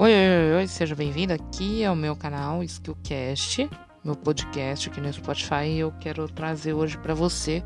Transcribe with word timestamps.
Oi, 0.00 0.12
oi, 0.12 0.54
oi, 0.58 0.66
seja 0.68 0.94
bem-vindo 0.94 1.32
aqui 1.32 1.84
ao 1.84 1.96
meu 1.96 2.14
canal 2.14 2.62
Skillcast, 2.62 3.68
meu 4.04 4.14
podcast 4.14 4.88
aqui 4.88 5.00
no 5.00 5.12
Spotify. 5.12 5.76
Eu 5.76 5.90
quero 5.90 6.28
trazer 6.28 6.72
hoje 6.72 6.96
para 6.96 7.14
você 7.14 7.64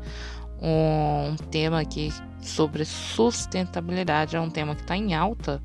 um 0.59 1.35
tema 1.51 1.79
aqui 1.79 2.11
sobre 2.41 2.85
sustentabilidade. 2.85 4.35
É 4.35 4.41
um 4.41 4.49
tema 4.49 4.73
que 4.73 4.81
está 4.81 4.97
em 4.97 5.13
alta, 5.13 5.61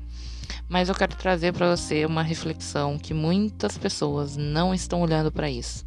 mas 0.69 0.89
eu 0.89 0.93
quero 0.93 1.15
trazer 1.15 1.53
para 1.53 1.75
você 1.75 2.05
uma 2.05 2.21
reflexão 2.21 2.99
que 2.99 3.15
muitas 3.15 3.75
pessoas 3.75 4.37
não 4.37 4.71
estão 4.71 5.01
olhando 5.01 5.31
para 5.31 5.49
isso 5.49 5.83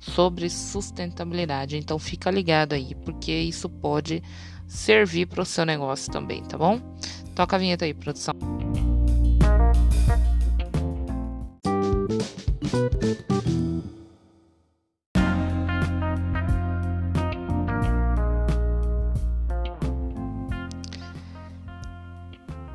sobre 0.00 0.50
sustentabilidade. 0.50 1.76
Então 1.76 1.96
fica 1.96 2.28
ligado 2.28 2.72
aí, 2.72 2.96
porque 3.04 3.30
isso 3.30 3.68
pode 3.68 4.20
servir 4.66 5.26
para 5.26 5.42
o 5.42 5.46
seu 5.46 5.64
negócio 5.64 6.10
também, 6.10 6.42
tá 6.42 6.58
bom? 6.58 6.80
Toca 7.36 7.54
a 7.54 7.58
vinheta 7.60 7.84
aí, 7.84 7.94
produção. 7.94 8.34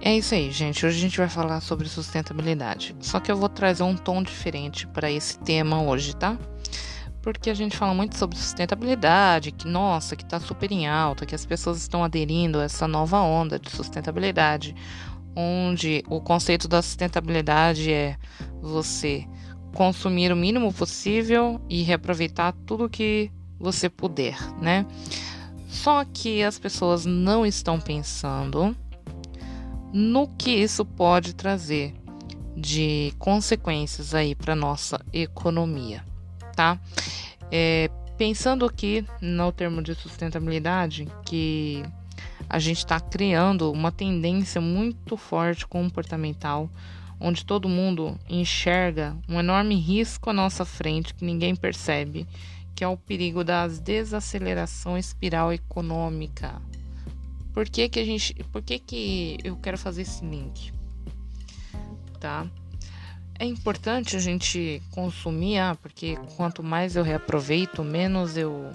É 0.09 0.17
isso 0.17 0.33
aí, 0.33 0.49
gente. 0.49 0.83
Hoje 0.87 0.97
a 0.97 1.01
gente 1.01 1.19
vai 1.19 1.29
falar 1.29 1.61
sobre 1.61 1.87
sustentabilidade. 1.87 2.95
Só 2.99 3.19
que 3.19 3.31
eu 3.31 3.37
vou 3.37 3.47
trazer 3.47 3.83
um 3.83 3.95
tom 3.95 4.23
diferente 4.23 4.87
para 4.87 5.11
esse 5.11 5.37
tema 5.37 5.83
hoje, 5.83 6.15
tá? 6.15 6.35
Porque 7.21 7.47
a 7.47 7.53
gente 7.53 7.77
fala 7.77 7.93
muito 7.93 8.17
sobre 8.17 8.35
sustentabilidade, 8.35 9.51
que 9.51 9.67
nossa, 9.67 10.15
que 10.15 10.25
tá 10.25 10.39
super 10.39 10.71
em 10.71 10.87
alta, 10.87 11.27
que 11.27 11.35
as 11.35 11.45
pessoas 11.45 11.77
estão 11.77 12.03
aderindo 12.03 12.59
a 12.59 12.63
essa 12.63 12.87
nova 12.87 13.21
onda 13.21 13.59
de 13.59 13.69
sustentabilidade, 13.69 14.75
onde 15.35 16.03
o 16.09 16.19
conceito 16.19 16.67
da 16.67 16.81
sustentabilidade 16.81 17.94
é 17.94 18.17
você 18.63 19.27
consumir 19.75 20.31
o 20.31 20.35
mínimo 20.35 20.73
possível 20.73 21.61
e 21.69 21.83
reaproveitar 21.83 22.53
tudo 22.66 22.89
que 22.89 23.31
você 23.59 23.88
puder, 23.88 24.39
né? 24.59 24.88
Só 25.67 26.03
que 26.03 26.41
as 26.41 26.57
pessoas 26.57 27.05
não 27.05 27.45
estão 27.45 27.79
pensando 27.79 28.75
no 29.93 30.27
que 30.27 30.51
isso 30.51 30.85
pode 30.85 31.33
trazer 31.33 31.93
de 32.55 33.13
consequências 33.17 34.13
aí 34.13 34.35
para 34.35 34.55
nossa 34.55 34.99
economia, 35.13 36.03
tá? 36.55 36.79
É, 37.51 37.89
pensando 38.17 38.65
aqui 38.65 39.05
no 39.21 39.51
termo 39.51 39.81
de 39.81 39.95
sustentabilidade, 39.95 41.07
que 41.25 41.83
a 42.49 42.59
gente 42.59 42.79
está 42.79 42.99
criando 42.99 43.71
uma 43.71 43.91
tendência 43.91 44.59
muito 44.59 45.15
forte 45.15 45.65
comportamental, 45.65 46.69
onde 47.19 47.45
todo 47.45 47.69
mundo 47.69 48.17
enxerga 48.29 49.15
um 49.27 49.39
enorme 49.39 49.75
risco 49.75 50.29
à 50.29 50.33
nossa 50.33 50.65
frente 50.65 51.13
que 51.13 51.25
ninguém 51.25 51.55
percebe, 51.55 52.27
que 52.75 52.83
é 52.83 52.87
o 52.87 52.97
perigo 52.97 53.43
da 53.43 53.67
desaceleração 53.67 54.97
espiral 54.97 55.51
econômica. 55.51 56.61
Por 57.53 57.67
que, 57.69 57.89
que 57.89 58.00
a 58.00 58.05
gente. 58.05 58.33
Por 58.52 58.61
que, 58.61 58.80
que 58.80 59.38
eu 59.44 59.55
quero 59.58 59.78
fazer 59.78 60.03
esse 60.03 60.23
link? 60.23 60.72
Tá? 62.19 62.47
É 63.38 63.45
importante 63.45 64.16
a 64.16 64.19
gente 64.19 64.81
consumir, 64.91 65.59
ah, 65.59 65.78
porque 65.81 66.17
quanto 66.36 66.61
mais 66.61 66.95
eu 66.95 67.03
reaproveito, 67.03 67.83
menos 67.83 68.36
eu 68.36 68.69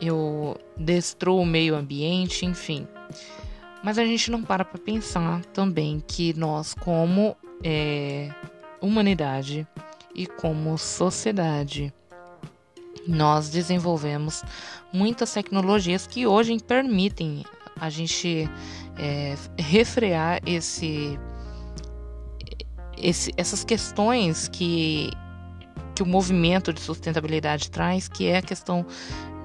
eu 0.00 0.56
destruo 0.76 1.40
o 1.40 1.46
meio 1.46 1.76
ambiente, 1.76 2.44
enfim. 2.44 2.86
Mas 3.82 3.98
a 3.98 4.04
gente 4.04 4.30
não 4.30 4.42
para 4.42 4.64
para 4.64 4.78
pensar 4.78 5.44
também 5.46 6.02
que 6.06 6.32
nós, 6.34 6.74
como 6.74 7.36
é, 7.62 8.30
humanidade 8.80 9.66
e 10.14 10.26
como 10.26 10.76
sociedade, 10.76 11.92
nós 13.06 13.48
desenvolvemos 13.48 14.42
muitas 14.92 15.32
tecnologias 15.32 16.06
que 16.06 16.26
hoje 16.26 16.56
permitem 16.60 17.44
a 17.80 17.88
gente 17.90 18.48
é, 18.98 19.34
refrear 19.58 20.40
esse, 20.46 21.18
esse, 22.96 23.32
essas 23.36 23.64
questões 23.64 24.48
que, 24.48 25.10
que 25.94 26.02
o 26.02 26.06
movimento 26.06 26.72
de 26.72 26.80
sustentabilidade 26.80 27.70
traz, 27.70 28.08
que 28.08 28.26
é 28.26 28.38
a 28.38 28.42
questão 28.42 28.86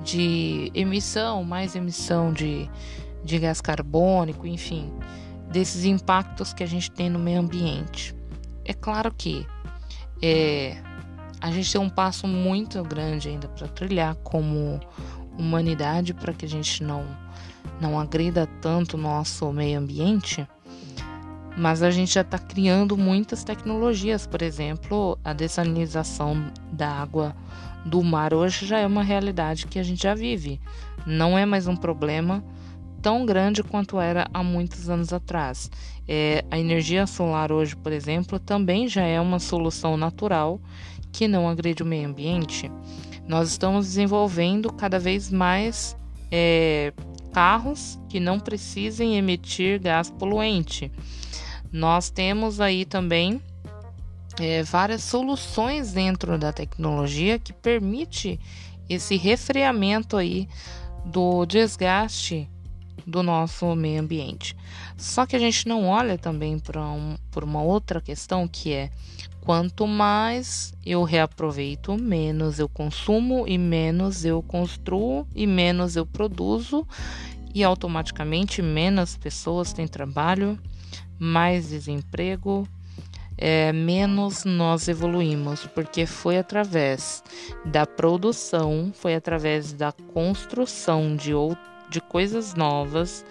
de 0.04 0.72
emissão, 0.74 1.44
mais 1.44 1.76
emissão 1.76 2.32
de, 2.32 2.70
de 3.24 3.40
gás 3.40 3.60
carbônico, 3.60 4.46
enfim, 4.46 4.92
desses 5.52 5.86
impactos 5.86 6.54
que 6.54 6.64
a 6.64 6.68
gente 6.68 6.92
tem 6.92 7.10
no 7.10 7.20
meio 7.20 7.40
ambiente. 7.40 8.16
É 8.64 8.74
claro 8.74 9.14
que 9.14 9.48
é, 10.22 10.78
a 11.40 11.52
gente 11.52 11.72
tem 11.72 11.80
um 11.80 11.90
passo 11.90 12.28
muito 12.28 12.82
grande 12.84 13.30
ainda 13.30 13.48
para 13.48 13.68
trilhar 13.68 14.16
como 14.18 14.80
humanidade 15.38 16.14
para 16.14 16.34
que 16.34 16.46
a 16.46 16.50
gente 16.50 16.84
não 16.84 17.06
não 17.80 18.00
agrida 18.00 18.48
tanto 18.62 18.96
o 18.96 19.00
nosso 19.00 19.52
meio 19.52 19.78
ambiente, 19.78 20.48
mas 21.58 21.84
a 21.84 21.92
gente 21.92 22.14
já 22.14 22.22
está 22.22 22.38
criando 22.38 22.98
muitas 22.98 23.44
tecnologias, 23.44 24.26
por 24.26 24.42
exemplo, 24.42 25.18
a 25.24 25.34
dessalinização 25.34 26.52
da 26.72 26.90
água 26.90 27.36
do 27.86 28.04
mar 28.04 28.34
hoje 28.34 28.66
já 28.66 28.80
é 28.80 28.88
uma 28.88 29.04
realidade 29.04 29.68
que 29.68 29.80
a 29.80 29.84
gente 29.84 30.04
já 30.04 30.14
vive. 30.14 30.60
Não 31.06 31.38
é 31.38 31.46
mais 31.46 31.68
um 31.68 31.76
problema 31.76 32.44
tão 33.02 33.26
grande 33.26 33.64
quanto 33.64 34.00
era 34.00 34.28
há 34.34 34.44
muitos 34.44 34.90
anos 34.90 35.14
atrás. 35.14 35.72
É, 36.08 36.44
a 36.52 36.60
energia 36.60 37.08
solar 37.08 37.52
hoje, 37.52 37.76
por 37.76 37.92
exemplo, 37.92 38.40
também 38.40 38.88
já 38.88 39.04
é 39.04 39.20
uma 39.20 39.40
solução 39.40 39.98
natural 39.98 40.60
que 41.12 41.28
não 41.28 41.50
agride 41.50 41.84
o 41.84 41.86
meio 41.86 42.08
ambiente. 42.08 42.70
Nós 43.28 43.50
estamos 43.50 43.88
desenvolvendo 43.88 44.72
cada 44.72 44.98
vez 44.98 45.30
mais 45.30 45.98
é, 46.32 46.94
carros 47.34 48.00
que 48.10 48.20
não 48.20 48.40
precisem 48.40 49.18
emitir 49.18 49.80
gás 49.82 50.10
poluente. 50.10 50.92
Nós 51.72 52.10
temos 52.10 52.62
aí 52.62 52.86
também 52.86 53.42
é, 54.40 54.64
várias 54.64 55.04
soluções 55.04 55.92
dentro 55.92 56.38
da 56.38 56.54
tecnologia 56.54 57.38
que 57.38 57.52
permite 57.52 58.40
esse 58.90 59.18
refreamento 59.18 60.16
aí 60.16 60.48
do 61.06 61.46
desgaste 61.46 62.50
do 63.06 63.24
nosso 63.24 63.74
meio 63.76 64.02
ambiente. 64.02 64.56
Só 64.98 65.26
que 65.26 65.36
a 65.36 65.40
gente 65.40 65.68
não 65.68 65.86
olha 65.86 66.18
também 66.18 66.60
para 66.60 66.82
um, 66.82 67.16
uma 67.42 67.62
outra 67.62 68.02
questão 68.02 68.48
que 68.48 68.74
é 68.74 68.90
quanto 69.48 69.88
mais 69.88 70.74
eu 70.86 71.04
reaproveito, 71.04 71.98
menos 71.98 72.60
eu 72.60 72.68
consumo 72.68 73.48
e 73.48 73.58
menos 73.58 74.26
eu 74.26 74.42
construo 74.42 75.26
e 75.34 75.48
menos 75.48 75.96
eu 75.96 76.06
produzo. 76.06 76.86
E 77.56 77.64
automaticamente 77.64 78.62
menos 78.62 79.16
pessoas 79.16 79.72
têm 79.72 79.88
trabalho, 79.88 80.60
mais 81.18 81.70
desemprego, 81.70 82.68
é, 83.38 83.72
menos 83.72 84.44
nós 84.44 84.90
evoluímos, 84.90 85.66
porque 85.68 86.06
foi 86.06 86.38
através 86.38 87.24
da 87.64 87.86
produção, 87.86 88.92
foi 88.94 89.16
através 89.16 89.72
da 89.72 89.94
construção 89.94 91.16
de 91.16 91.34
outros 91.34 91.78
de 91.90 92.02
coisas 92.02 92.54
novas, 92.54 93.24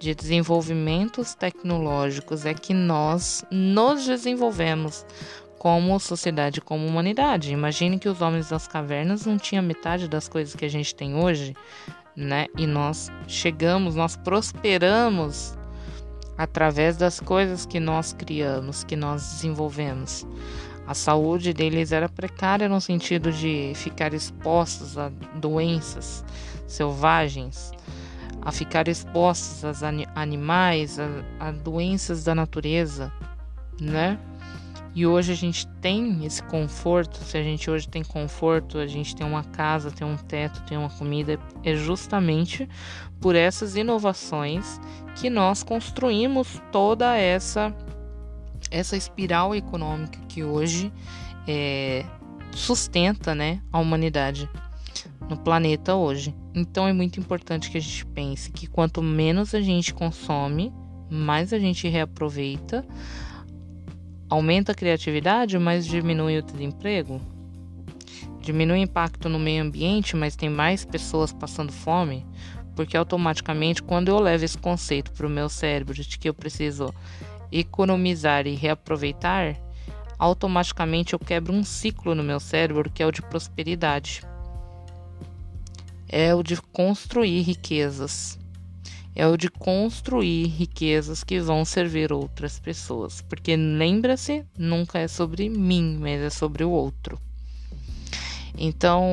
de 0.00 0.12
desenvolvimentos 0.16 1.32
tecnológicos, 1.32 2.44
é 2.44 2.52
que 2.52 2.74
nós 2.74 3.44
nos 3.52 4.04
desenvolvemos 4.04 5.06
como 5.60 6.00
sociedade, 6.00 6.58
como 6.58 6.86
humanidade. 6.86 7.52
Imagine 7.52 7.98
que 7.98 8.08
os 8.08 8.22
homens 8.22 8.48
das 8.48 8.66
cavernas 8.66 9.26
não 9.26 9.36
tinham 9.36 9.62
metade 9.62 10.08
das 10.08 10.26
coisas 10.26 10.54
que 10.56 10.64
a 10.64 10.70
gente 10.70 10.94
tem 10.94 11.14
hoje, 11.14 11.54
né? 12.16 12.46
E 12.56 12.66
nós 12.66 13.10
chegamos, 13.28 13.94
nós 13.94 14.16
prosperamos 14.16 15.54
através 16.38 16.96
das 16.96 17.20
coisas 17.20 17.66
que 17.66 17.78
nós 17.78 18.14
criamos, 18.14 18.84
que 18.84 18.96
nós 18.96 19.20
desenvolvemos. 19.32 20.26
A 20.86 20.94
saúde 20.94 21.52
deles 21.52 21.92
era 21.92 22.08
precária 22.08 22.66
no 22.66 22.80
sentido 22.80 23.30
de 23.30 23.72
ficar 23.74 24.14
expostos 24.14 24.96
a 24.96 25.10
doenças 25.34 26.24
selvagens, 26.66 27.70
a 28.40 28.50
ficar 28.50 28.88
expostos 28.88 29.62
a 29.84 29.92
animais, 30.14 30.98
a, 30.98 31.48
a 31.48 31.52
doenças 31.52 32.24
da 32.24 32.34
natureza, 32.34 33.12
né? 33.78 34.18
E 34.94 35.06
hoje 35.06 35.32
a 35.32 35.36
gente 35.36 35.66
tem 35.80 36.24
esse 36.24 36.42
conforto. 36.42 37.18
Se 37.18 37.38
a 37.38 37.42
gente 37.42 37.70
hoje 37.70 37.88
tem 37.88 38.02
conforto, 38.02 38.78
a 38.78 38.86
gente 38.86 39.14
tem 39.14 39.26
uma 39.26 39.44
casa, 39.44 39.90
tem 39.90 40.06
um 40.06 40.16
teto, 40.16 40.62
tem 40.62 40.76
uma 40.76 40.90
comida, 40.90 41.38
é 41.62 41.76
justamente 41.76 42.68
por 43.20 43.36
essas 43.36 43.76
inovações 43.76 44.80
que 45.16 45.30
nós 45.30 45.62
construímos 45.62 46.60
toda 46.72 47.16
essa 47.16 47.74
essa 48.70 48.96
espiral 48.96 49.54
econômica 49.54 50.18
que 50.28 50.44
hoje 50.44 50.92
é, 51.46 52.04
sustenta, 52.52 53.34
né, 53.34 53.60
a 53.72 53.78
humanidade 53.80 54.48
no 55.28 55.36
planeta 55.36 55.94
hoje. 55.94 56.34
Então 56.54 56.86
é 56.86 56.92
muito 56.92 57.18
importante 57.18 57.70
que 57.70 57.78
a 57.78 57.80
gente 57.80 58.06
pense 58.06 58.50
que 58.50 58.66
quanto 58.66 59.02
menos 59.02 59.54
a 59.54 59.60
gente 59.60 59.94
consome, 59.94 60.72
mais 61.10 61.52
a 61.52 61.58
gente 61.58 61.88
reaproveita 61.88 62.86
aumenta 64.30 64.70
a 64.70 64.74
criatividade, 64.74 65.58
mas 65.58 65.84
diminui 65.84 66.38
o 66.38 66.42
desemprego? 66.42 67.20
Diminui 68.40 68.78
o 68.78 68.82
impacto 68.82 69.28
no 69.28 69.38
meio 69.38 69.64
ambiente, 69.64 70.16
mas 70.16 70.36
tem 70.36 70.48
mais 70.48 70.84
pessoas 70.84 71.32
passando 71.32 71.72
fome? 71.72 72.24
Porque 72.76 72.96
automaticamente, 72.96 73.82
quando 73.82 74.08
eu 74.08 74.20
levo 74.20 74.44
esse 74.44 74.56
conceito 74.56 75.10
para 75.12 75.26
o 75.26 75.30
meu 75.30 75.48
cérebro 75.48 75.92
de 75.92 76.18
que 76.18 76.28
eu 76.28 76.32
preciso 76.32 76.94
economizar 77.52 78.46
e 78.46 78.54
reaproveitar, 78.54 79.56
automaticamente 80.16 81.12
eu 81.12 81.18
quebro 81.18 81.52
um 81.52 81.64
ciclo 81.64 82.14
no 82.14 82.22
meu 82.22 82.38
cérebro 82.38 82.88
que 82.88 83.02
é 83.02 83.06
o 83.06 83.12
de 83.12 83.20
prosperidade. 83.20 84.22
É 86.08 86.34
o 86.34 86.42
de 86.42 86.56
construir 86.56 87.42
riquezas. 87.42 88.39
É 89.14 89.26
o 89.26 89.36
de 89.36 89.50
construir 89.50 90.46
riquezas 90.46 91.24
que 91.24 91.40
vão 91.40 91.64
servir 91.64 92.12
outras 92.12 92.58
pessoas. 92.58 93.20
Porque 93.22 93.56
lembra-se, 93.56 94.44
nunca 94.56 94.98
é 94.98 95.08
sobre 95.08 95.48
mim, 95.48 95.98
mas 96.00 96.20
é 96.20 96.30
sobre 96.30 96.64
o 96.64 96.70
outro. 96.70 97.20
Então, 98.56 99.04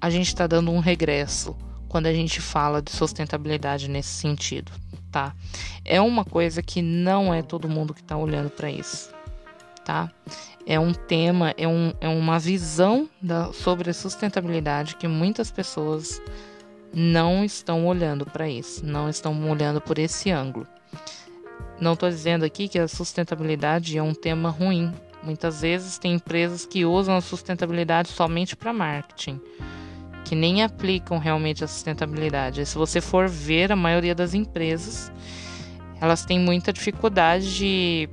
a 0.00 0.10
gente 0.10 0.28
está 0.28 0.46
dando 0.46 0.70
um 0.70 0.80
regresso 0.80 1.56
quando 1.88 2.06
a 2.06 2.12
gente 2.12 2.40
fala 2.40 2.80
de 2.80 2.90
sustentabilidade 2.90 3.88
nesse 3.88 4.08
sentido, 4.08 4.72
tá? 5.10 5.34
É 5.84 6.00
uma 6.00 6.24
coisa 6.24 6.62
que 6.62 6.80
não 6.80 7.32
é 7.34 7.42
todo 7.42 7.68
mundo 7.68 7.92
que 7.92 8.00
está 8.00 8.16
olhando 8.16 8.50
para 8.50 8.70
isso 8.70 9.12
tá? 9.84 10.10
É 10.66 10.78
um 10.78 10.92
tema, 10.92 11.54
é, 11.56 11.66
um, 11.66 11.92
é 12.00 12.08
uma 12.08 12.38
visão 12.38 13.08
da, 13.20 13.52
sobre 13.52 13.90
a 13.90 13.94
sustentabilidade 13.94 14.96
que 14.96 15.08
muitas 15.08 15.50
pessoas 15.50 16.20
não 16.94 17.44
estão 17.44 17.86
olhando 17.86 18.26
para 18.26 18.48
isso, 18.48 18.84
não 18.84 19.08
estão 19.08 19.48
olhando 19.50 19.80
por 19.80 19.98
esse 19.98 20.30
ângulo. 20.30 20.66
Não 21.80 21.94
estou 21.94 22.08
dizendo 22.08 22.44
aqui 22.44 22.68
que 22.68 22.78
a 22.78 22.86
sustentabilidade 22.86 23.96
é 23.96 24.02
um 24.02 24.14
tema 24.14 24.50
ruim. 24.50 24.92
Muitas 25.22 25.62
vezes 25.62 25.98
tem 25.98 26.14
empresas 26.14 26.66
que 26.66 26.84
usam 26.84 27.16
a 27.16 27.20
sustentabilidade 27.20 28.08
somente 28.08 28.54
para 28.54 28.72
marketing, 28.72 29.40
que 30.24 30.34
nem 30.34 30.62
aplicam 30.62 31.18
realmente 31.18 31.64
a 31.64 31.68
sustentabilidade. 31.68 32.60
E 32.60 32.66
se 32.66 32.76
você 32.76 33.00
for 33.00 33.28
ver, 33.28 33.72
a 33.72 33.76
maioria 33.76 34.14
das 34.14 34.34
empresas 34.34 35.10
elas 36.00 36.24
têm 36.24 36.38
muita 36.38 36.72
dificuldade 36.72 37.54
de 37.54 38.08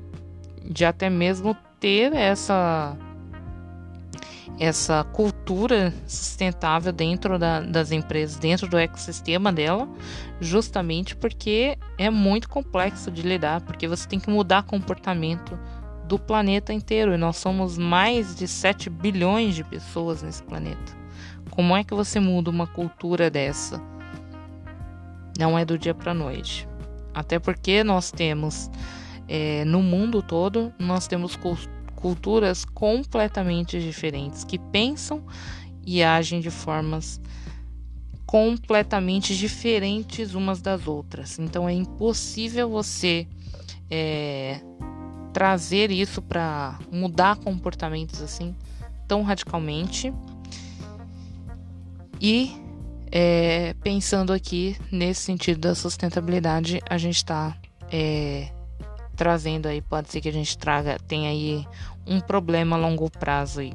de 0.63 0.85
até 0.85 1.09
mesmo 1.09 1.57
ter 1.79 2.13
essa 2.13 2.95
essa 4.57 5.03
cultura 5.03 5.93
sustentável 6.07 6.91
dentro 6.91 7.39
da, 7.39 7.61
das 7.61 7.91
empresas, 7.91 8.37
dentro 8.37 8.67
do 8.67 8.77
ecossistema 8.77 9.53
dela, 9.53 9.87
justamente 10.41 11.15
porque 11.15 11.77
é 11.97 12.09
muito 12.09 12.49
complexo 12.49 13.09
de 13.09 13.21
lidar, 13.21 13.61
porque 13.61 13.87
você 13.87 14.07
tem 14.07 14.19
que 14.19 14.29
mudar 14.29 14.63
comportamento 14.63 15.57
do 16.05 16.17
planeta 16.17 16.73
inteiro 16.73 17.13
e 17.13 17.17
nós 17.17 17.37
somos 17.37 17.77
mais 17.77 18.35
de 18.35 18.47
7 18.47 18.89
bilhões 18.89 19.55
de 19.55 19.63
pessoas 19.63 20.23
nesse 20.23 20.43
planeta. 20.43 20.97
Como 21.51 21.75
é 21.75 21.83
que 21.83 21.93
você 21.93 22.19
muda 22.19 22.49
uma 22.49 22.67
cultura 22.67 23.29
dessa? 23.29 23.81
Não 25.37 25.57
é 25.57 25.63
do 25.63 25.77
dia 25.77 25.93
para 25.93 26.13
noite. 26.13 26.67
Até 27.13 27.39
porque 27.39 27.83
nós 27.83 28.11
temos 28.11 28.69
é, 29.27 29.63
no 29.65 29.81
mundo 29.81 30.21
todo, 30.21 30.73
nós 30.79 31.07
temos 31.07 31.35
culturas 31.35 31.78
completamente 32.65 33.79
diferentes 33.79 34.43
que 34.43 34.57
pensam 34.57 35.23
e 35.85 36.03
agem 36.03 36.39
de 36.39 36.49
formas 36.49 37.19
completamente 38.25 39.35
diferentes 39.35 40.35
umas 40.35 40.61
das 40.61 40.87
outras. 40.87 41.39
Então 41.39 41.67
é 41.67 41.73
impossível 41.73 42.69
você 42.69 43.27
é, 43.89 44.61
trazer 45.33 45.89
isso 45.89 46.21
para 46.21 46.77
mudar 46.91 47.37
comportamentos 47.37 48.21
assim 48.21 48.55
tão 49.07 49.23
radicalmente. 49.23 50.13
E 52.21 52.51
é, 53.11 53.73
pensando 53.81 54.31
aqui 54.31 54.77
nesse 54.91 55.21
sentido 55.21 55.61
da 55.61 55.73
sustentabilidade, 55.73 56.79
a 56.87 56.97
gente 56.97 57.15
está 57.15 57.57
é, 57.91 58.49
trazendo 59.19 59.67
aí, 59.67 59.81
pode 59.81 60.09
ser 60.09 60.21
que 60.21 60.29
a 60.29 60.31
gente 60.31 60.57
traga, 60.57 60.97
tenha 60.97 61.29
aí 61.29 61.67
um 62.07 62.21
problema 62.21 62.77
a 62.77 62.79
longo 62.79 63.11
prazo 63.11 63.59
aí. 63.59 63.73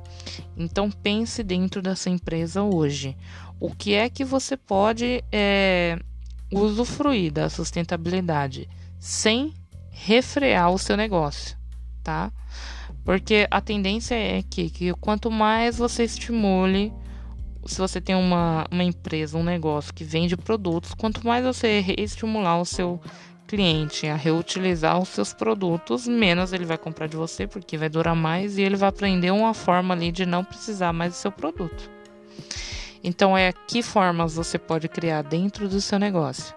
Então 0.57 0.91
pense 0.91 1.43
dentro 1.43 1.83
dessa 1.83 2.09
empresa 2.09 2.63
hoje. 2.63 3.15
O 3.61 3.75
que 3.75 3.93
é 3.93 4.09
que 4.09 4.25
você 4.25 4.57
pode 4.57 5.23
é, 5.31 5.99
usufruir 6.51 7.31
da 7.31 7.51
sustentabilidade 7.51 8.67
sem 8.99 9.53
refrear 9.91 10.71
o 10.71 10.79
seu 10.79 10.97
negócio, 10.97 11.59
tá? 12.03 12.33
Porque 13.05 13.47
a 13.51 13.61
tendência 13.61 14.15
é 14.15 14.43
que, 14.43 14.71
que 14.71 14.95
quanto 14.95 15.31
mais 15.31 15.77
você 15.77 16.05
estimule, 16.05 16.91
se 17.67 17.77
você 17.79 18.01
tem 18.01 18.17
uma, 18.17 18.65
uma 18.71 18.83
empresa, 18.83 19.37
um 19.37 19.45
negócio 19.45 19.93
que 19.93 20.05
vende 20.05 20.39
produtos, 20.39 20.95
quanto 20.95 21.27
mais 21.27 21.45
você 21.45 21.85
estimular 21.99 22.59
o 22.59 22.65
seu 22.65 22.99
cliente 23.55 24.09
a 24.09 24.17
reutilizar 24.17 25.01
os 25.01 25.11
seus 25.11 25.33
produtos, 25.33 26.09
menos 26.09 26.53
ele 26.53 26.65
vai 26.65 26.77
comprar 26.77 27.07
de 27.07 27.17
você, 27.17 27.47
porque 27.47 27.79
vai 27.79 27.89
durar 27.89 28.17
mais 28.17 28.59
e 28.59 28.63
ele 28.63 28.75
vai 28.75 28.89
aprender 28.89 29.31
uma 29.31 29.55
forma 29.55 29.95
ali 29.95 30.11
de 30.11 30.27
não 30.27 30.43
precisar 30.43 30.93
mais 30.93 31.13
do 31.13 31.17
seu 31.17 31.31
produto. 31.31 31.89
Então, 33.03 33.39
é 33.39 33.53
que 33.53 33.81
formas 33.81 34.35
você 34.35 34.59
pode 34.59 34.89
criar 34.89 35.23
dentro 35.23 35.69
do 35.69 35.81
seu 35.81 36.01
negócio 36.01 36.53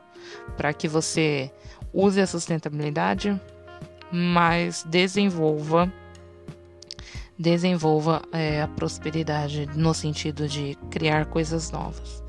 para 0.55 0.73
que 0.73 0.87
você 0.87 1.51
use 1.93 2.19
a 2.19 2.25
sustentabilidade, 2.25 3.39
mas 4.11 4.83
desenvolva 4.83 5.91
desenvolva 7.39 8.23
é, 8.31 8.63
a 8.63 8.67
prosperidade 8.67 9.69
no 9.75 9.93
sentido 9.93 10.47
de 10.47 10.75
criar 10.89 11.27
coisas 11.27 11.69
novas 11.69 12.23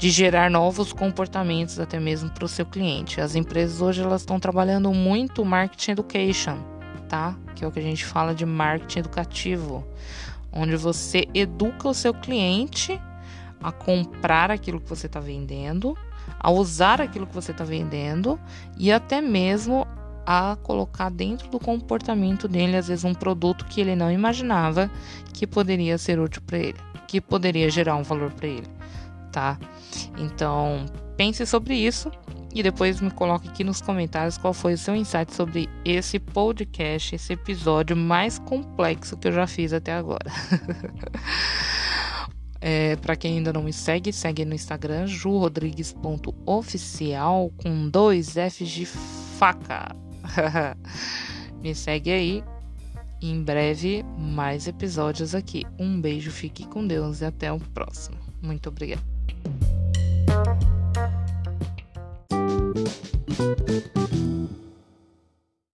de 0.00 0.08
gerar 0.08 0.50
novos 0.50 0.94
comportamentos 0.94 1.78
até 1.78 2.00
mesmo 2.00 2.30
para 2.30 2.46
o 2.46 2.48
seu 2.48 2.64
cliente. 2.64 3.20
As 3.20 3.34
empresas 3.34 3.82
hoje 3.82 4.00
elas 4.00 4.22
estão 4.22 4.40
trabalhando 4.40 4.90
muito 4.94 5.44
marketing 5.44 5.90
education, 5.90 6.56
tá? 7.06 7.36
Que 7.54 7.66
é 7.66 7.68
o 7.68 7.70
que 7.70 7.80
a 7.80 7.82
gente 7.82 8.06
fala 8.06 8.34
de 8.34 8.46
marketing 8.46 9.00
educativo, 9.00 9.86
onde 10.50 10.74
você 10.74 11.28
educa 11.34 11.86
o 11.86 11.92
seu 11.92 12.14
cliente 12.14 12.98
a 13.62 13.70
comprar 13.70 14.50
aquilo 14.50 14.80
que 14.80 14.88
você 14.88 15.04
está 15.04 15.20
vendendo, 15.20 15.94
a 16.38 16.50
usar 16.50 17.02
aquilo 17.02 17.26
que 17.26 17.34
você 17.34 17.52
está 17.52 17.62
vendendo 17.62 18.40
e 18.78 18.90
até 18.90 19.20
mesmo 19.20 19.86
a 20.24 20.56
colocar 20.62 21.10
dentro 21.10 21.50
do 21.50 21.60
comportamento 21.60 22.48
dele, 22.48 22.78
às 22.78 22.88
vezes, 22.88 23.04
um 23.04 23.12
produto 23.12 23.66
que 23.66 23.82
ele 23.82 23.94
não 23.94 24.10
imaginava 24.10 24.90
que 25.34 25.46
poderia 25.46 25.98
ser 25.98 26.18
útil 26.18 26.40
para 26.46 26.56
ele, 26.56 26.78
que 27.06 27.20
poderia 27.20 27.68
gerar 27.68 27.96
um 27.96 28.02
valor 28.02 28.32
para 28.32 28.48
ele 28.48 28.80
tá? 29.30 29.58
Então, 30.18 30.84
pense 31.16 31.46
sobre 31.46 31.74
isso 31.74 32.10
e 32.54 32.62
depois 32.62 33.00
me 33.00 33.10
coloque 33.10 33.48
aqui 33.48 33.62
nos 33.62 33.80
comentários 33.80 34.36
qual 34.36 34.52
foi 34.52 34.74
o 34.74 34.78
seu 34.78 34.96
insight 34.96 35.32
sobre 35.34 35.68
esse 35.84 36.18
podcast, 36.18 37.14
esse 37.14 37.32
episódio 37.32 37.96
mais 37.96 38.40
complexo 38.40 39.16
que 39.16 39.28
eu 39.28 39.32
já 39.32 39.46
fiz 39.46 39.72
até 39.72 39.92
agora. 39.92 40.26
é, 42.60 42.96
para 42.96 43.14
quem 43.14 43.38
ainda 43.38 43.52
não 43.52 43.62
me 43.62 43.72
segue, 43.72 44.12
segue 44.12 44.44
no 44.44 44.52
Instagram 44.54 45.06
jurodrigues.oficial 45.06 47.52
com 47.56 47.88
dois 47.88 48.36
F's 48.36 48.68
de 48.68 48.84
faca. 48.84 49.94
me 51.62 51.72
segue 51.74 52.10
aí. 52.10 52.44
Em 53.22 53.42
breve, 53.42 54.02
mais 54.18 54.66
episódios 54.66 55.34
aqui. 55.34 55.66
Um 55.78 56.00
beijo, 56.00 56.30
fique 56.30 56.66
com 56.66 56.86
Deus 56.86 57.20
e 57.20 57.26
até 57.26 57.52
o 57.52 57.60
próximo. 57.60 58.16
Muito 58.42 58.70
obrigada. 58.70 59.19